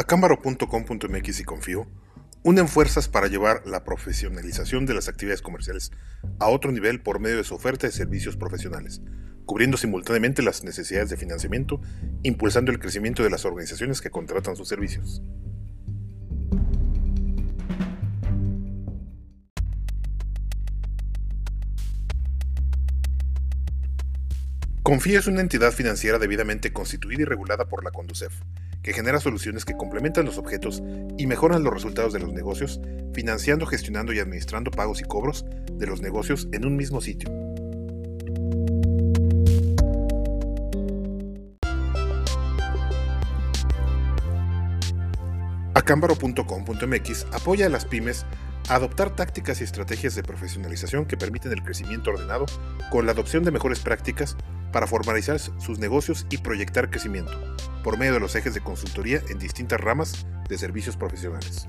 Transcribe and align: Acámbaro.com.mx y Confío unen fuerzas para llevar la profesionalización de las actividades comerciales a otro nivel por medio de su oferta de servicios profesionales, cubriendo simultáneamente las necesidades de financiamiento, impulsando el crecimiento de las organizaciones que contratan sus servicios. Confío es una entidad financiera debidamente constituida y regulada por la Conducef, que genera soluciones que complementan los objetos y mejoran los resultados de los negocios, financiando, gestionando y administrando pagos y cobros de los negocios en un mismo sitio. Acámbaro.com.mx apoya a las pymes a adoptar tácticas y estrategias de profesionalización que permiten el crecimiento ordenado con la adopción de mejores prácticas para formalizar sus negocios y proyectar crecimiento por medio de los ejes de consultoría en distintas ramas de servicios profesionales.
Acámbaro.com.mx 0.00 1.40
y 1.40 1.44
Confío 1.44 1.86
unen 2.42 2.68
fuerzas 2.68 3.06
para 3.06 3.26
llevar 3.26 3.60
la 3.66 3.84
profesionalización 3.84 4.86
de 4.86 4.94
las 4.94 5.08
actividades 5.08 5.42
comerciales 5.42 5.92
a 6.38 6.48
otro 6.48 6.72
nivel 6.72 7.02
por 7.02 7.20
medio 7.20 7.36
de 7.36 7.44
su 7.44 7.54
oferta 7.54 7.86
de 7.86 7.92
servicios 7.92 8.34
profesionales, 8.34 9.02
cubriendo 9.44 9.76
simultáneamente 9.76 10.40
las 10.40 10.64
necesidades 10.64 11.10
de 11.10 11.18
financiamiento, 11.18 11.82
impulsando 12.22 12.72
el 12.72 12.78
crecimiento 12.78 13.22
de 13.22 13.28
las 13.28 13.44
organizaciones 13.44 14.00
que 14.00 14.08
contratan 14.08 14.56
sus 14.56 14.68
servicios. 14.68 15.20
Confío 24.82 25.18
es 25.18 25.26
una 25.26 25.42
entidad 25.42 25.72
financiera 25.72 26.18
debidamente 26.18 26.72
constituida 26.72 27.20
y 27.20 27.24
regulada 27.26 27.68
por 27.68 27.84
la 27.84 27.90
Conducef, 27.90 28.32
que 28.82 28.92
genera 28.92 29.20
soluciones 29.20 29.64
que 29.64 29.76
complementan 29.76 30.24
los 30.24 30.38
objetos 30.38 30.82
y 31.18 31.26
mejoran 31.26 31.62
los 31.62 31.72
resultados 31.72 32.12
de 32.12 32.20
los 32.20 32.32
negocios, 32.32 32.80
financiando, 33.12 33.66
gestionando 33.66 34.12
y 34.12 34.20
administrando 34.20 34.70
pagos 34.70 35.00
y 35.00 35.04
cobros 35.04 35.44
de 35.72 35.86
los 35.86 36.00
negocios 36.00 36.48
en 36.52 36.66
un 36.66 36.76
mismo 36.76 37.00
sitio. 37.00 37.30
Acámbaro.com.mx 45.74 47.26
apoya 47.32 47.66
a 47.66 47.68
las 47.68 47.84
pymes 47.84 48.26
a 48.68 48.74
adoptar 48.76 49.16
tácticas 49.16 49.60
y 49.60 49.64
estrategias 49.64 50.14
de 50.14 50.22
profesionalización 50.22 51.06
que 51.06 51.16
permiten 51.16 51.52
el 51.52 51.62
crecimiento 51.62 52.10
ordenado 52.10 52.46
con 52.90 53.06
la 53.06 53.12
adopción 53.12 53.44
de 53.44 53.50
mejores 53.50 53.80
prácticas 53.80 54.36
para 54.72 54.86
formalizar 54.86 55.38
sus 55.38 55.78
negocios 55.78 56.26
y 56.30 56.38
proyectar 56.38 56.90
crecimiento 56.90 57.32
por 57.82 57.98
medio 57.98 58.14
de 58.14 58.20
los 58.20 58.34
ejes 58.34 58.54
de 58.54 58.60
consultoría 58.60 59.22
en 59.30 59.38
distintas 59.38 59.80
ramas 59.80 60.26
de 60.48 60.58
servicios 60.58 60.96
profesionales. 60.96 61.68